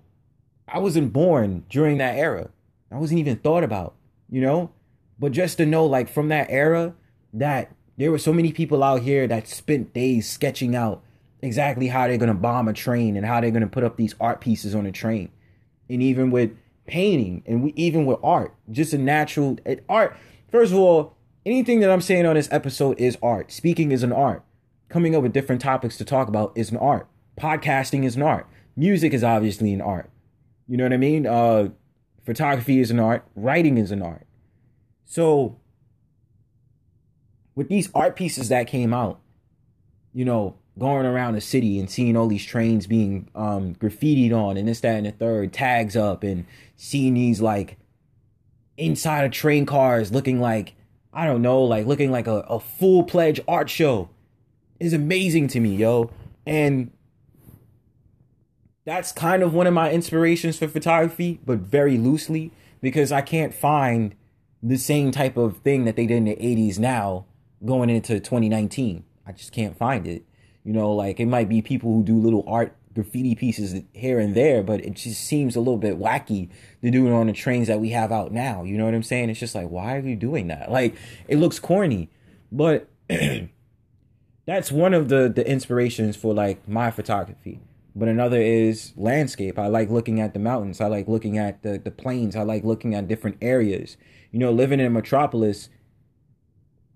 [0.68, 2.50] I wasn't born during that era.
[2.92, 3.94] I wasn't even thought about,
[4.30, 4.70] you know?
[5.18, 6.94] But just to know like from that era
[7.32, 11.02] that there were so many people out here that spent days sketching out
[11.42, 14.40] exactly how they're to bomb a train and how they're to put up these art
[14.40, 15.30] pieces on a train.
[15.88, 16.52] And even with
[16.88, 20.16] painting and we, even with art, just a natural art.
[20.50, 23.52] First of all, anything that I'm saying on this episode is art.
[23.52, 24.42] Speaking is an art.
[24.88, 27.08] Coming up with different topics to talk about is an art.
[27.38, 28.48] Podcasting is an art.
[28.74, 30.10] Music is obviously an art.
[30.66, 31.26] You know what I mean?
[31.26, 31.68] Uh,
[32.24, 33.24] photography is an art.
[33.34, 34.26] Writing is an art.
[35.04, 35.58] So,
[37.54, 39.20] with these art pieces that came out,
[40.12, 44.56] you know, going around the city and seeing all these trains being um, graffitied on
[44.56, 47.76] and this, that, and the third, tags up, and seeing these like
[48.76, 50.74] inside of train cars looking like,
[51.12, 54.08] I don't know, like looking like a, a full pledged art show
[54.78, 56.10] is amazing to me, yo.
[56.46, 56.92] And
[58.84, 63.52] that's kind of one of my inspirations for photography, but very loosely because I can't
[63.52, 64.14] find
[64.62, 67.26] the same type of thing that they did in the 80s now
[67.64, 69.04] going into 2019.
[69.26, 70.24] I just can't find it.
[70.68, 74.34] You know, like it might be people who do little art graffiti pieces here and
[74.34, 76.50] there, but it just seems a little bit wacky
[76.82, 78.64] to do it on the trains that we have out now.
[78.64, 79.30] You know what I'm saying?
[79.30, 80.70] It's just like, why are you doing that?
[80.70, 80.94] Like,
[81.26, 82.10] it looks corny,
[82.52, 82.86] but
[84.44, 87.60] that's one of the the inspirations for like my photography.
[87.96, 89.58] But another is landscape.
[89.58, 90.82] I like looking at the mountains.
[90.82, 92.36] I like looking at the the plains.
[92.36, 93.96] I like looking at different areas.
[94.32, 95.70] You know, living in a metropolis,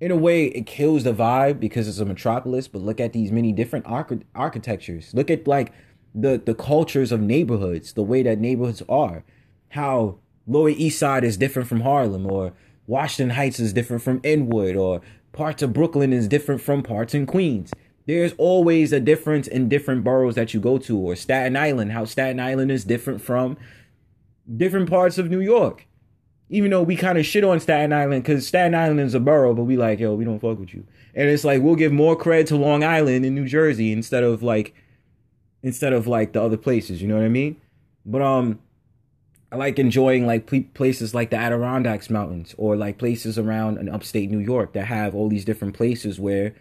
[0.02, 3.30] in a way it kills the vibe because it's a metropolis but look at these
[3.30, 5.14] many different arch- architectures.
[5.14, 5.72] Look at like
[6.12, 9.22] the the cultures of neighborhoods the way that neighborhoods are.
[9.68, 12.52] How lower east side is different from harlem or
[12.88, 17.24] washington heights is different from inwood or parts of brooklyn is different from parts in
[17.24, 17.72] queens.
[18.06, 22.06] There's always a difference in different boroughs that you go to or staten island how
[22.06, 23.56] staten island is different from
[24.56, 25.86] different parts of new york
[26.48, 29.54] even though we kind of shit on Staten Island because Staten Island is a borough,
[29.54, 30.84] but we like, yo, we don't fuck with you.
[31.14, 34.42] And it's like we'll give more credit to Long Island in New Jersey instead of
[34.42, 34.74] like
[35.62, 37.00] instead of like the other places.
[37.00, 37.60] You know what I mean?
[38.04, 38.60] But um,
[39.50, 44.30] I like enjoying like places like the Adirondacks Mountains or like places around in upstate
[44.30, 46.54] New York that have all these different places where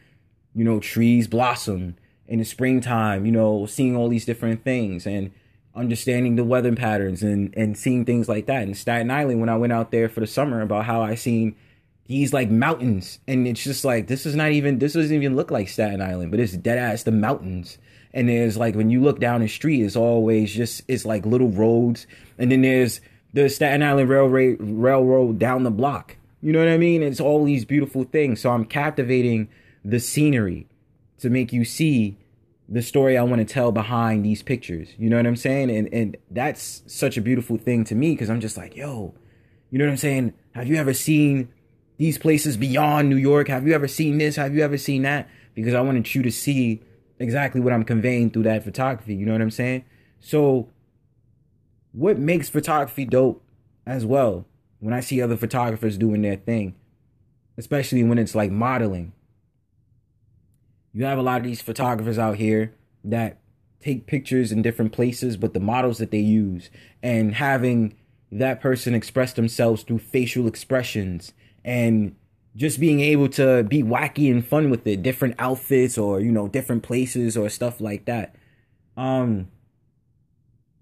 [0.53, 1.95] you know trees blossom
[2.27, 3.25] in the springtime.
[3.25, 5.31] You know, seeing all these different things and
[5.75, 8.63] understanding the weather patterns and and seeing things like that.
[8.63, 11.55] And Staten Island, when I went out there for the summer, about how I seen
[12.07, 15.51] these like mountains, and it's just like this is not even this doesn't even look
[15.51, 17.77] like Staten Island, but it's dead ass the mountains.
[18.13, 21.49] And there's like when you look down the street, it's always just it's like little
[21.49, 22.07] roads,
[22.37, 22.99] and then there's
[23.33, 26.17] the Staten Island Railroad Railroad down the block.
[26.41, 27.03] You know what I mean?
[27.03, 28.41] It's all these beautiful things.
[28.41, 29.47] So I'm captivating
[29.85, 30.67] the scenery
[31.19, 32.17] to make you see
[32.71, 34.87] the story I want to tell behind these pictures.
[34.97, 35.69] You know what I'm saying?
[35.69, 39.13] And and that's such a beautiful thing to me because I'm just like, yo,
[39.69, 40.33] you know what I'm saying?
[40.53, 41.49] Have you ever seen
[41.97, 43.49] these places beyond New York?
[43.49, 44.37] Have you ever seen this?
[44.37, 45.29] Have you ever seen that?
[45.53, 46.81] Because I wanted you to see
[47.19, 49.15] exactly what I'm conveying through that photography.
[49.15, 49.83] You know what I'm saying?
[50.21, 50.69] So
[51.91, 53.43] what makes photography dope
[53.85, 54.45] as well
[54.79, 56.75] when I see other photographers doing their thing,
[57.57, 59.11] especially when it's like modeling
[60.93, 62.73] you have a lot of these photographers out here
[63.03, 63.37] that
[63.79, 66.69] take pictures in different places, but the models that they use
[67.01, 67.95] and having
[68.31, 71.33] that person express themselves through facial expressions
[71.65, 72.15] and
[72.55, 76.47] just being able to be wacky and fun with it, different outfits or you know
[76.47, 78.35] different places or stuff like that.
[78.97, 79.47] Um,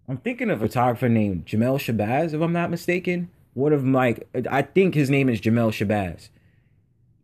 [0.08, 3.30] I'm thinking of a photographer named Jamel Shabazz, if I'm not mistaken.
[3.54, 4.18] One of my,
[4.50, 6.30] I think his name is Jamel Shabazz.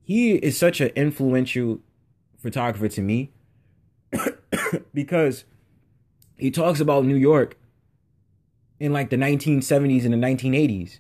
[0.04, 1.80] He is such an influential
[2.46, 3.32] photographer to me
[4.94, 5.46] because
[6.38, 7.58] he talks about New York
[8.80, 11.00] in like the 1970s and the 1980s.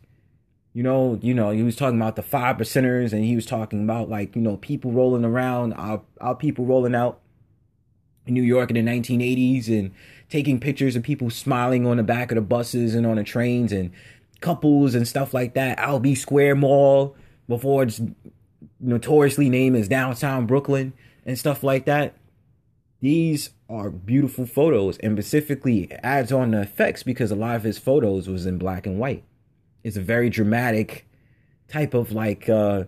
[0.73, 3.83] You know, you know, he was talking about the five percenters and he was talking
[3.83, 7.21] about like, you know, people rolling around, our, our people rolling out
[8.25, 9.91] in New York in the 1980s and
[10.29, 13.71] taking pictures of people smiling on the back of the buses and on the trains
[13.71, 13.91] and
[14.41, 15.77] couples and stuff like that.
[15.77, 17.15] Albee Square Mall
[17.47, 18.01] before it's
[18.79, 20.91] notoriously named as downtown Brooklyn
[21.25, 22.15] and stuff like that.
[23.01, 27.77] These are beautiful photos and specifically adds on the effects because a lot of his
[27.77, 29.23] photos was in black and white.
[29.83, 31.07] It's a very dramatic
[31.67, 32.85] type of like uh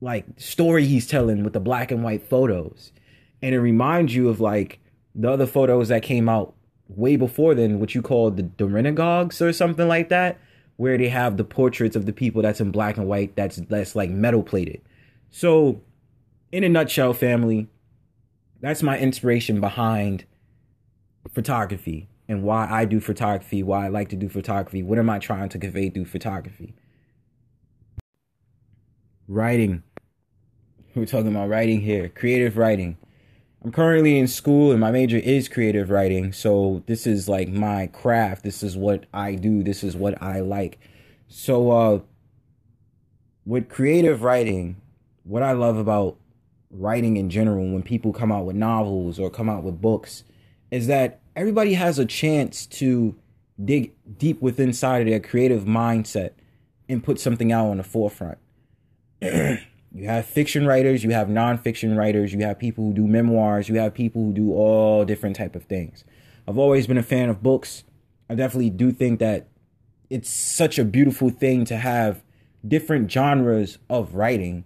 [0.00, 2.92] like story he's telling with the black and white photos.
[3.42, 4.78] And it reminds you of like
[5.14, 6.54] the other photos that came out
[6.88, 8.64] way before then, what you call the, the
[9.40, 10.38] or something like that,
[10.76, 13.94] where they have the portraits of the people that's in black and white that's that's
[13.94, 14.80] like metal plated.
[15.30, 15.82] So
[16.52, 17.68] in a nutshell, family,
[18.60, 20.24] that's my inspiration behind
[21.32, 24.82] photography and why I do photography, why I like to do photography.
[24.82, 26.74] What am I trying to convey through photography?
[29.26, 29.82] Writing.
[30.94, 32.98] We're talking about writing here, creative writing.
[33.62, 36.32] I'm currently in school and my major is creative writing.
[36.32, 38.42] So this is like my craft.
[38.42, 39.62] This is what I do.
[39.62, 40.78] This is what I like.
[41.28, 42.00] So uh
[43.44, 44.80] with creative writing,
[45.24, 46.16] what I love about
[46.70, 50.24] writing in general when people come out with novels or come out with books
[50.70, 53.16] is that everybody has a chance to
[53.62, 56.30] dig deep within inside of their creative mindset
[56.88, 58.38] and put something out on the forefront.
[59.22, 59.58] you
[60.04, 63.92] have fiction writers, you have nonfiction writers, you have people who do memoirs, you have
[63.92, 66.04] people who do all different type of things.
[66.46, 67.84] I've always been a fan of books.
[68.28, 69.48] I definitely do think that
[70.08, 72.22] it's such a beautiful thing to have
[72.66, 74.64] different genres of writing.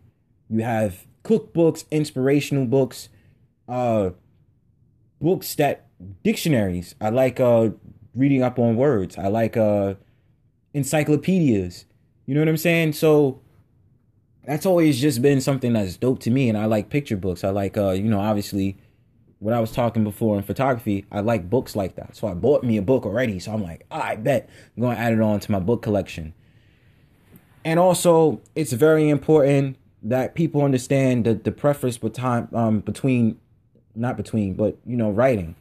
[0.48, 3.08] You have cookbooks, inspirational books,
[3.68, 4.10] uh
[5.20, 5.86] books that
[6.22, 6.94] dictionaries.
[7.00, 7.70] I like uh
[8.14, 9.18] reading up on words.
[9.18, 9.94] I like uh
[10.72, 11.86] encyclopedias.
[12.26, 12.92] You know what I'm saying?
[12.92, 13.40] So
[14.46, 17.42] that's always just been something that's dope to me and I like picture books.
[17.42, 18.78] I like uh you know obviously
[19.44, 22.16] what I was talking before in photography, I like books like that.
[22.16, 23.38] So I bought me a book already.
[23.38, 25.82] So I'm like, oh, I bet I'm going to add it on to my book
[25.82, 26.32] collection.
[27.62, 33.38] And also, it's very important that people understand the, the preference between, um, between,
[33.96, 35.56] not between, but, you know, writing.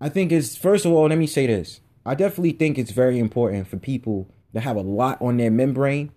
[0.00, 1.80] I think it's, first of all, let me say this.
[2.04, 6.10] I definitely think it's very important for people that have a lot on their membrane.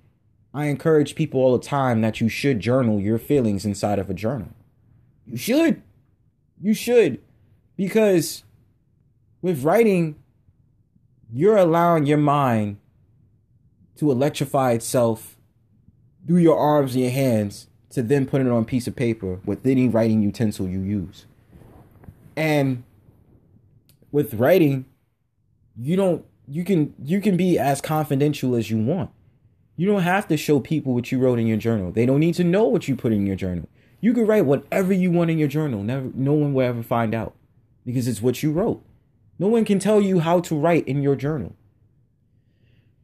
[0.53, 4.13] I encourage people all the time that you should journal your feelings inside of a
[4.13, 4.49] journal.
[5.27, 5.83] You should.
[6.59, 7.21] You should.
[7.75, 8.43] Because
[9.43, 10.15] with writing,
[11.31, 12.77] you're allowing your mind
[13.97, 15.36] to electrify itself
[16.27, 19.39] through your arms and your hands to then put it on a piece of paper
[19.45, 21.25] with any writing utensil you use.
[22.35, 22.83] And
[24.11, 24.85] with writing,
[25.79, 29.09] you don't you can you can be as confidential as you want.
[29.75, 31.91] You don't have to show people what you wrote in your journal.
[31.91, 33.69] They don't need to know what you put in your journal.
[34.01, 35.83] You can write whatever you want in your journal.
[35.83, 37.35] Never, no one will ever find out
[37.85, 38.83] because it's what you wrote.
[39.39, 41.55] No one can tell you how to write in your journal.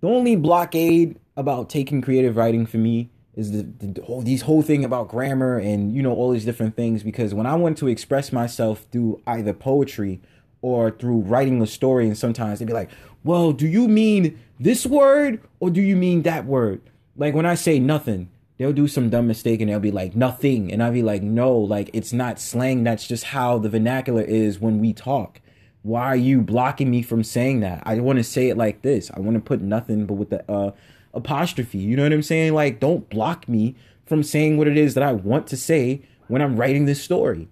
[0.01, 4.61] The only blockade about taking creative writing for me is the, the whole these whole
[4.61, 7.87] thing about grammar and you know all these different things because when I want to
[7.87, 10.21] express myself through either poetry
[10.61, 12.91] or through writing a story and sometimes they'd be like,
[13.23, 16.81] "Well, do you mean this word or do you mean that word?"
[17.15, 20.71] Like when I say nothing, they'll do some dumb mistake and they'll be like nothing.
[20.71, 22.83] And i'll be like no like it's not slang.
[22.83, 25.41] That's just how the vernacular is when we talk.
[25.81, 27.83] Why are you blocking me from saying that?
[27.85, 29.11] I want to say it like this.
[29.11, 30.71] I want to put nothing but with the uh
[31.13, 34.93] apostrophe you know what i'm saying like don't block me from saying what it is
[34.93, 37.47] that i want to say when i'm writing this story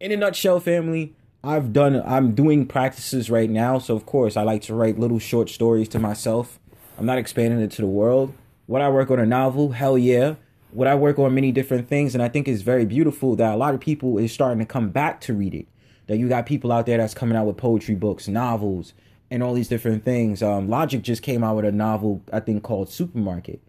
[0.00, 4.42] in a nutshell family i've done i'm doing practices right now so of course i
[4.42, 6.58] like to write little short stories to myself
[6.98, 8.32] i'm not expanding it to the world
[8.68, 9.70] would I work on a novel?
[9.70, 10.34] Hell yeah.
[10.72, 12.14] Would I work on many different things?
[12.14, 14.90] And I think it's very beautiful that a lot of people is starting to come
[14.90, 15.68] back to read it.
[16.08, 18.92] That you got people out there that's coming out with poetry books, novels,
[19.30, 20.42] and all these different things.
[20.42, 23.60] Um, Logic just came out with a novel, I think, called Supermarket.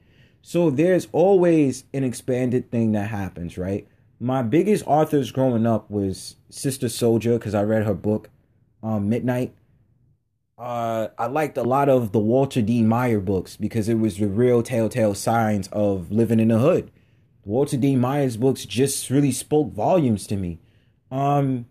[0.42, 3.88] So there's always an expanded thing that happens, right?
[4.20, 8.30] My biggest authors growing up was Sister Souljah because I read her book,
[8.82, 9.54] um, Midnight
[10.58, 12.82] uh, I liked a lot of the Walter D.
[12.82, 16.92] Meyer books because it was the real telltale signs of living in the hood.
[17.46, 17.96] Walter D.
[17.96, 20.60] Meyer's books just really spoke volumes to me.
[21.12, 21.68] Um,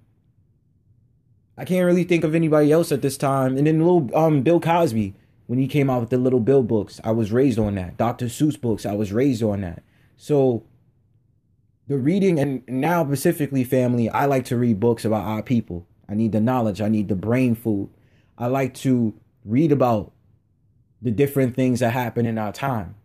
[1.59, 3.57] I can't really think of anybody else at this time.
[3.57, 5.15] And then little um Bill Cosby
[5.47, 7.97] when he came out with the Little Bill books, I was raised on that.
[7.97, 8.27] Dr.
[8.27, 9.83] Seuss books, I was raised on that.
[10.17, 10.65] So
[11.87, 15.87] the reading and now specifically family, I like to read books about our people.
[16.09, 16.81] I need the knowledge.
[16.81, 17.91] I need the brain food.
[18.37, 19.15] I like to
[19.45, 20.13] read about
[21.01, 22.97] the different things that happen in our time.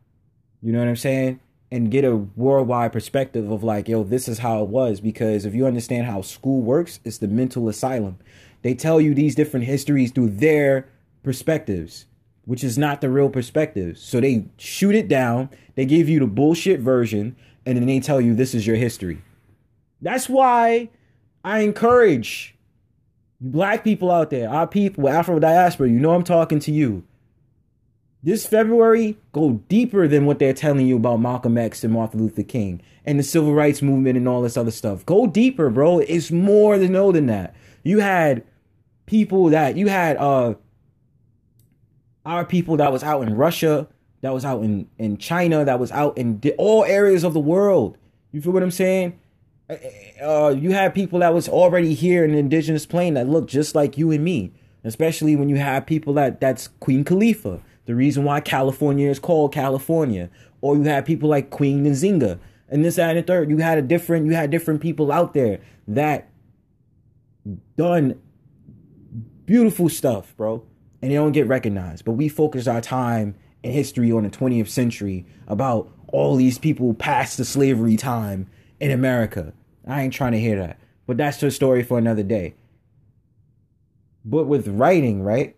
[0.61, 1.39] You know what I'm saying?
[1.71, 4.99] And get a worldwide perspective of like, yo, this is how it was.
[4.99, 8.17] Because if you understand how school works, it's the mental asylum.
[8.61, 10.89] They tell you these different histories through their
[11.23, 12.07] perspectives,
[12.43, 13.97] which is not the real perspective.
[13.97, 18.19] So they shoot it down, they give you the bullshit version, and then they tell
[18.19, 19.21] you this is your history.
[20.01, 20.89] That's why
[21.43, 22.57] I encourage you
[23.41, 27.03] black people out there, our people, Afro diaspora, you know I'm talking to you.
[28.23, 32.43] This February, go deeper than what they're telling you about Malcolm X and Martin Luther
[32.43, 35.03] King and the civil rights movement and all this other stuff.
[35.05, 35.99] Go deeper, bro.
[35.99, 37.55] It's more to know than that.
[37.83, 38.43] You had
[39.07, 40.53] people that you had uh
[42.23, 43.87] our people that was out in Russia,
[44.21, 47.97] that was out in in China, that was out in all areas of the world.
[48.31, 49.19] You feel what I'm saying?
[50.21, 53.75] uh, you have people that was already here in the indigenous plane that look just
[53.75, 54.51] like you and me.
[54.83, 57.61] Especially when you have people that that's Queen Calafia,
[57.91, 60.29] the reason why California is called California,
[60.61, 62.39] or you had people like Queen Nzinga,
[62.69, 63.49] and this, that, and the third.
[63.49, 66.29] You had a different, you had different people out there that
[67.75, 68.17] done
[69.45, 70.63] beautiful stuff, bro,
[71.01, 72.05] and they don't get recognized.
[72.05, 76.93] But we focus our time in history on the 20th century about all these people
[76.93, 79.51] past the slavery time in America.
[79.85, 80.79] I ain't trying to hear that.
[81.07, 82.55] But that's the story for another day.
[84.23, 85.57] But with writing, right?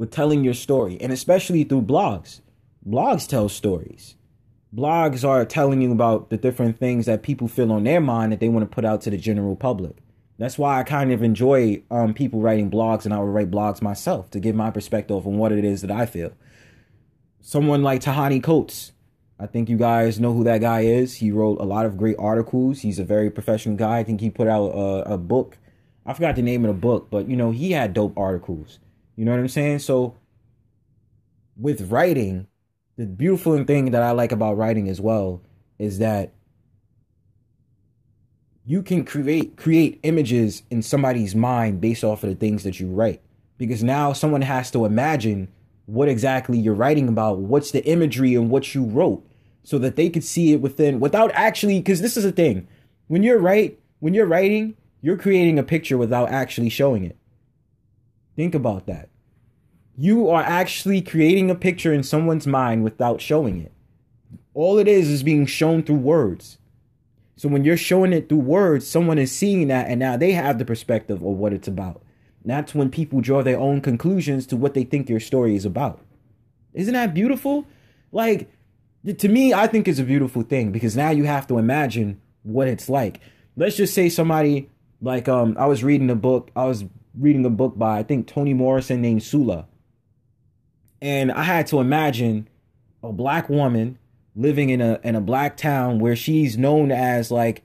[0.00, 2.40] With telling your story, and especially through blogs,
[2.88, 4.16] blogs tell stories.
[4.74, 8.40] Blogs are telling you about the different things that people feel on their mind that
[8.40, 9.98] they want to put out to the general public.
[10.38, 13.82] That's why I kind of enjoy um, people writing blogs, and I would write blogs
[13.82, 16.32] myself to give my perspective on what it is that I feel.
[17.42, 18.92] Someone like Ta-Nehisi Coates,
[19.38, 21.16] I think you guys know who that guy is.
[21.16, 22.80] He wrote a lot of great articles.
[22.80, 23.98] He's a very professional guy.
[23.98, 25.58] I think he put out a, a book.
[26.06, 28.78] I forgot the name of the book, but you know, he had dope articles.
[29.20, 29.80] You know what I'm saying?
[29.80, 30.16] So
[31.54, 32.46] with writing,
[32.96, 35.42] the beautiful thing that I like about writing as well
[35.78, 36.32] is that
[38.64, 42.86] you can create create images in somebody's mind based off of the things that you
[42.86, 43.20] write.
[43.58, 45.48] Because now someone has to imagine
[45.84, 49.22] what exactly you're writing about what's the imagery and what you wrote
[49.62, 52.66] so that they could see it within without actually because this is a thing.
[53.06, 57.18] When you're right when you're writing you're creating a picture without actually showing it.
[58.34, 59.09] Think about that
[60.00, 63.70] you are actually creating a picture in someone's mind without showing it.
[64.54, 66.56] All it is is being shown through words.
[67.36, 70.58] So when you're showing it through words someone is seeing that and now they have
[70.58, 72.02] the perspective of what it's about.
[72.42, 76.00] That's when people draw their own conclusions to what they think your story is about.
[76.72, 77.66] Isn't that beautiful?
[78.10, 78.50] Like
[79.18, 82.68] to me, I think it's a beautiful thing because now you have to imagine what
[82.68, 83.20] it's like.
[83.54, 84.70] Let's just say somebody
[85.02, 88.26] like um I was reading a book, I was reading a book by I think
[88.26, 89.66] Toni Morrison named Sula.
[91.02, 92.48] And I had to imagine
[93.02, 93.98] a black woman
[94.36, 97.64] living in a in a black town where she's known as like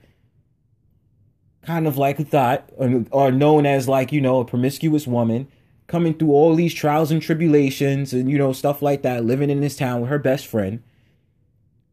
[1.62, 2.70] kind of like a thought
[3.12, 5.48] or known as like, you know, a promiscuous woman
[5.88, 9.62] coming through all these trials and tribulations and you know stuff like that living in
[9.62, 10.82] this town with her best friend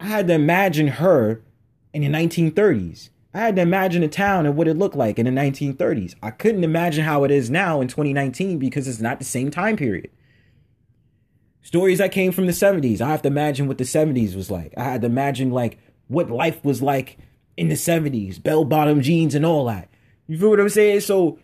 [0.03, 1.43] I had to imagine her
[1.95, 3.11] in the 1930s.
[3.32, 6.16] I had to imagine a town and what it looked like in the 1930s.
[6.20, 9.76] I couldn't imagine how it is now in 2019 because it's not the same time
[9.76, 10.11] period.
[11.63, 14.75] Stories that came from the 70s, I have to imagine what the 70s was like.
[14.77, 17.19] I had to imagine like what life was like
[17.57, 19.89] in the 70s, bell bottom jeans and all that.
[20.27, 21.01] You feel what I'm saying?
[21.01, 21.39] So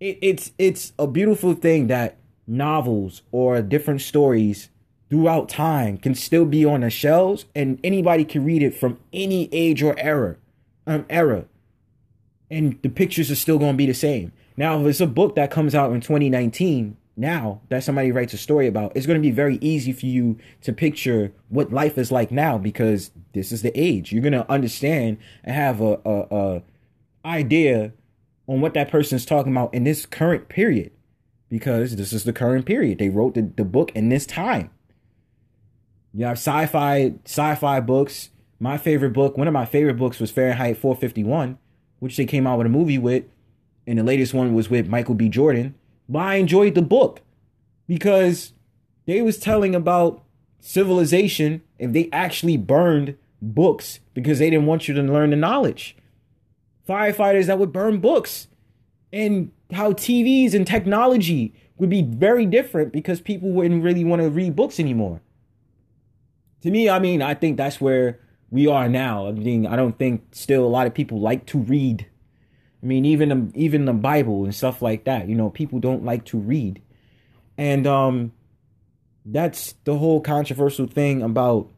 [0.00, 4.70] it, it's it's a beautiful thing that novels or different stories
[5.08, 9.48] throughout time can still be on the shelves and anybody can read it from any
[9.52, 10.36] age or era
[10.86, 11.46] um era
[12.50, 15.34] and the pictures are still going to be the same now if it's a book
[15.36, 19.26] that comes out in 2019 now that somebody writes a story about it's going to
[19.26, 23.62] be very easy for you to picture what life is like now because this is
[23.62, 26.62] the age you're going to understand and have a, a, a
[27.24, 27.92] idea
[28.48, 30.90] on what that person's talking about in this current period
[31.48, 34.70] because this is the current period they wrote the, the book in this time
[36.14, 38.30] you have sci-fi sci-fi books.
[38.60, 41.58] My favorite book, one of my favorite books was Fahrenheit 451,
[41.98, 43.24] which they came out with a movie with,
[43.84, 45.28] and the latest one was with Michael B.
[45.28, 45.74] Jordan.
[46.08, 47.20] But I enjoyed the book
[47.86, 48.52] because
[49.06, 50.22] they was telling about
[50.60, 55.96] civilization if they actually burned books because they didn't want you to learn the knowledge.
[56.88, 58.48] Firefighters that would burn books
[59.12, 64.30] and how TVs and technology would be very different because people wouldn't really want to
[64.30, 65.20] read books anymore
[66.64, 68.18] to me, I mean, I think that's where
[68.50, 69.28] we are now.
[69.28, 72.06] I mean, I don't think still a lot of people like to read.
[72.84, 75.26] I mean, even the, even the Bible and stuff like that.
[75.26, 76.82] You know, people don't like to read,
[77.56, 78.32] and um,
[79.24, 81.70] that's the whole controversial thing about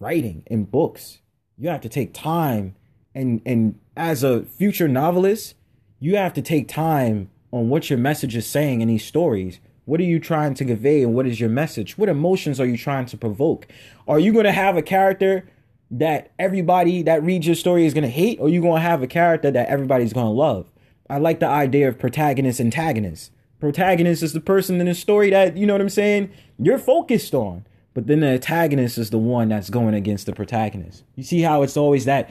[0.00, 1.18] writing in books.
[1.56, 2.74] You have to take time,
[3.14, 5.54] and and as a future novelist,
[6.00, 10.00] you have to take time on what your message is saying in these stories what
[10.00, 11.96] are you trying to convey and what is your message?
[11.96, 13.68] What emotions are you trying to provoke?
[14.08, 15.48] Are you going to have a character
[15.90, 19.50] that everybody that reads your story is to hate or you to have a character
[19.50, 20.70] that everybody's to love?
[21.08, 23.32] I like the idea of protagonist antagonist.
[23.60, 27.34] Protagonist is the person in the story that, you know what I'm saying, you're focused
[27.34, 27.64] on.
[27.94, 31.04] But then the antagonist is the one that's going against the protagonist.
[31.14, 32.30] You see how it's always that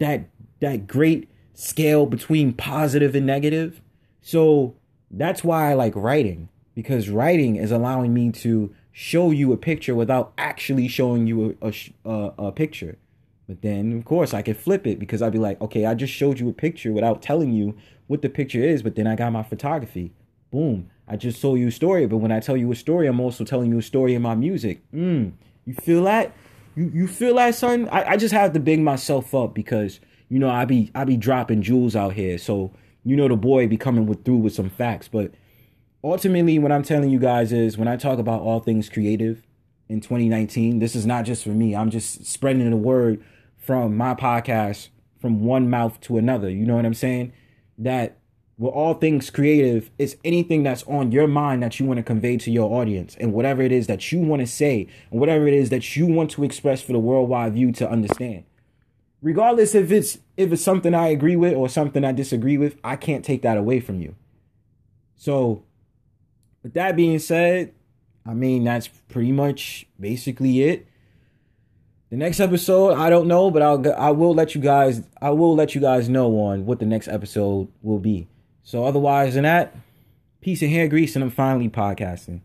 [0.00, 0.28] that
[0.60, 3.80] that great scale between positive and negative?
[4.20, 4.74] So
[5.10, 9.94] that's why I like writing because writing is allowing me to show you a picture
[9.94, 11.72] without actually showing you a,
[12.04, 12.98] a, a, picture.
[13.46, 16.12] But then, of course, I could flip it because I'd be like, okay, I just
[16.12, 17.76] showed you a picture without telling you
[18.08, 20.14] what the picture is, but then I got my photography.
[20.50, 20.90] Boom.
[21.06, 23.44] I just told you a story, but when I tell you a story, I'm also
[23.44, 24.82] telling you a story in my music.
[24.92, 25.34] Mm,
[25.64, 26.32] you feel that?
[26.74, 27.88] You you feel that, son?
[27.90, 31.16] I, I just have to big myself up because you know I be I be
[31.16, 32.36] dropping jewels out here.
[32.36, 32.72] So
[33.04, 35.06] you know the boy be coming with through with some facts.
[35.06, 35.34] But
[36.02, 39.42] ultimately, what I'm telling you guys is when I talk about all things creative
[39.88, 41.74] in 2019, this is not just for me.
[41.74, 43.24] I'm just spreading the word
[43.56, 44.88] from my podcast
[45.20, 46.48] from one mouth to another.
[46.48, 47.32] You know what I'm saying?
[47.76, 48.18] That
[48.56, 52.36] with all things creative, it's anything that's on your mind that you want to convey
[52.38, 55.54] to your audience, and whatever it is that you want to say, and whatever it
[55.54, 58.44] is that you want to express for the worldwide view to understand.
[59.22, 62.96] Regardless if it's if it's something I agree with or something I disagree with, I
[62.96, 64.16] can't take that away from you.
[65.16, 65.64] So,
[66.68, 67.72] with that being said,
[68.26, 70.86] I mean that's pretty much basically it.
[72.10, 75.54] The next episode, I don't know, but I'll I will let you guys I will
[75.54, 78.28] let you guys know on what the next episode will be.
[78.64, 79.74] So otherwise than that,
[80.42, 82.42] peace and hair grease, and I'm finally podcasting.